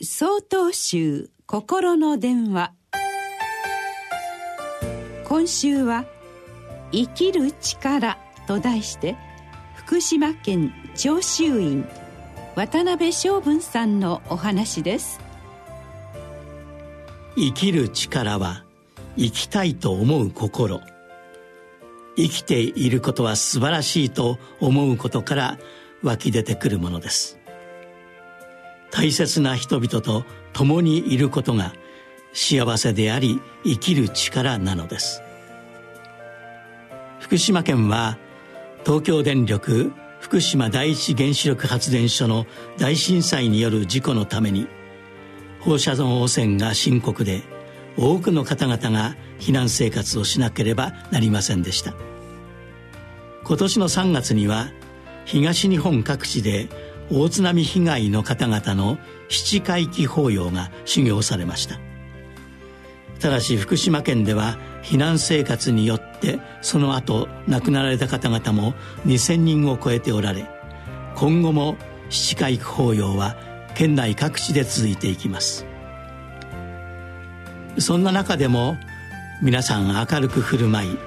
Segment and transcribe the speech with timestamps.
[0.00, 2.72] 総統集心の電話。
[5.24, 6.04] 今週は
[6.92, 8.16] 「生きる力」
[8.46, 9.16] と題して
[9.74, 11.84] 福島県長州院
[12.54, 15.18] 渡辺昌文さんのお話です。
[17.36, 18.62] 生きる力は
[19.16, 20.80] 生きたいと思う心。
[22.16, 25.58] 生きていることは素晴らしいと思うことから
[26.04, 27.37] 湧き出てくるものです。
[28.98, 31.72] 大切な人々と共にいることが
[32.32, 35.22] 幸せであり生きる力なのです。
[37.20, 38.18] 福島県は
[38.84, 42.44] 東京電力福島第一原子力発電所の
[42.76, 44.66] 大震災による事故のために
[45.60, 47.42] 放射能汚染が深刻で
[47.96, 51.94] 多くの方々が避難生活をしなければなりませんでした。
[53.44, 54.66] 今年の3月には
[55.24, 58.98] 東日本各地で大津波被害の方々の
[59.28, 61.78] 七回忌法要が修行されました。
[63.20, 68.74] ただし福島県では避難生活によってその後亡くなられた方々も
[69.06, 70.46] 2000人を超えておられ
[71.16, 71.76] 今後も
[72.10, 73.36] 七回忌法要は
[73.74, 75.66] 県内各地で続いていきます。
[77.78, 78.76] そんな中でも
[79.40, 80.98] 皆さん明るく振る舞い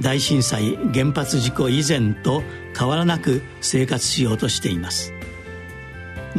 [0.00, 2.42] 大震災原発事故以前と
[2.76, 5.12] 変わらなく生活しようとしています。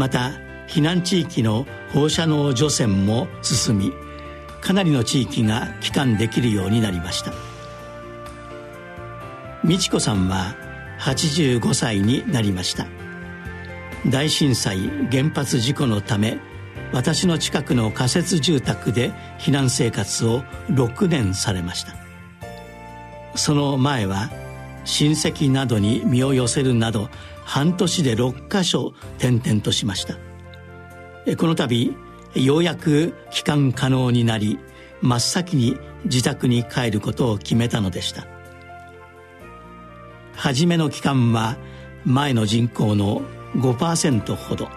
[0.01, 0.31] また
[0.67, 3.93] 避難地域の放射能除染も進み
[4.59, 7.31] かなりの地域が帰還できるようになりました。
[9.63, 10.55] 美智子さんは
[11.01, 12.87] 85歳になりました。
[14.09, 16.39] 大震災原発事故のため
[16.91, 21.93] 私の近くの仮設住宅で避難生活を6年されました。
[23.35, 24.31] その前は
[24.83, 27.09] 親戚などに身を寄せるなど
[27.43, 30.15] 半年で6カ所転々としました。
[31.35, 31.95] この度
[32.33, 34.57] ようやく帰還可能になり
[35.01, 38.25] 真っ先に自宅に帰ることを決めたのでした。
[40.33, 41.57] 初めの期間は
[42.05, 43.21] 前の人口の
[43.55, 44.69] 5%ほど。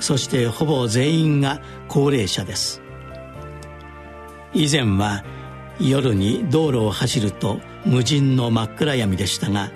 [0.00, 2.82] そしてほぼ全員が高齢者です。
[4.52, 5.24] 以前は
[5.90, 9.70] 夜に道路を走ると無人の真っ暗闇でしたが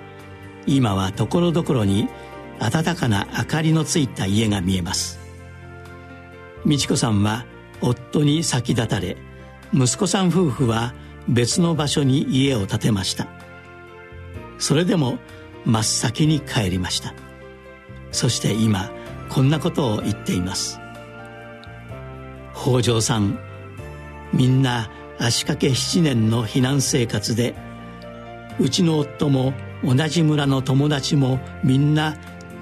[0.65, 2.07] 今はところどころに
[2.59, 5.19] 暖かな明かりのついた家が見えます。
[6.65, 7.45] 美智子さんは
[7.81, 9.17] 夫に先立たれ
[9.73, 10.93] 息子さん夫婦は
[11.27, 13.27] 別の場所に家を建てました。
[14.57, 15.19] それでも
[15.65, 17.13] 真っ先に帰りました。
[18.11, 18.89] そして今
[19.29, 20.79] こんなことを言っています。
[22.55, 23.39] 北条さん
[24.33, 24.89] みんな
[25.19, 27.55] 足掛け7年の避難生活で
[28.59, 32.15] うちの夫も同じ村の友達もみんな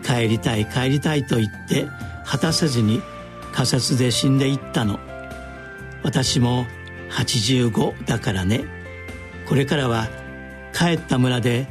[0.03, 1.87] 帰りたい帰りたいと言って
[2.25, 3.01] 果たせずに
[3.53, 4.99] 仮設で死んでいったの。
[6.03, 6.65] 私も
[7.11, 8.65] 85だからね。
[9.47, 10.07] これからは
[10.73, 11.67] 帰った村で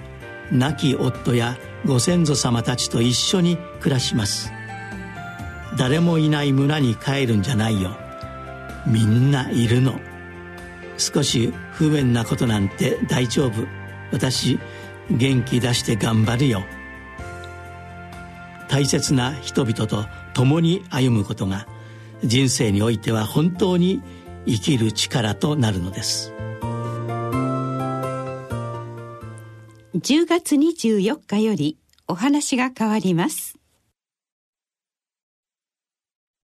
[0.50, 4.50] 亡き夫やご先祖様たちと一緒に暮らします。
[5.77, 7.97] 誰もいない村に帰るんじゃないよ。
[8.87, 10.00] みんないるの。
[10.97, 13.66] 少し不便なことなんて大丈夫。
[14.12, 14.59] 私
[15.10, 16.65] 元気出して頑張るよ。
[18.69, 21.66] 大切な人々と共に歩むことが
[22.25, 24.03] 人生においては本当に
[24.47, 26.32] 生きる力となるのです。
[29.94, 31.78] 10月24日より
[32.09, 33.54] お話が変わります。